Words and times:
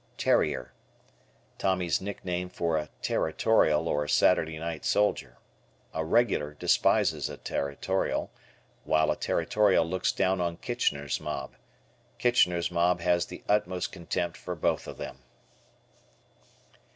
"Terrier." 0.17 0.73
Tommy's 1.59 2.01
nickname 2.01 2.49
for 2.49 2.75
a 2.75 2.89
Territorial 3.03 3.87
or 3.87 4.07
"Saturday 4.07 4.57
night 4.57 4.83
soldier." 4.83 5.37
A 5.93 6.03
regular 6.03 6.55
despises 6.55 7.29
a 7.29 7.37
Territorial 7.37 8.31
while 8.83 9.11
a 9.11 9.15
Territorial 9.15 9.85
looks 9.85 10.11
down 10.11 10.41
on 10.41 10.57
"Kitchener's 10.57 11.19
Mob." 11.21 11.51
Kitchener's 12.17 12.71
Mob 12.71 12.99
has 13.01 13.27
the 13.27 13.43
utmost 13.47 13.91
contempt 13.91 14.37
for 14.37 14.55
both 14.55 14.87
of 14.87 14.97
them. 14.97 15.19